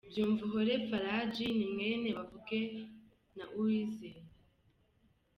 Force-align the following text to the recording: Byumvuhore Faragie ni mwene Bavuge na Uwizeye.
Byumvuhore 0.09 0.73
Faragie 0.87 1.47
ni 1.57 1.65
mwene 1.73 2.09
Bavuge 2.17 2.61
na 3.37 3.45
Uwizeye. 3.57 4.21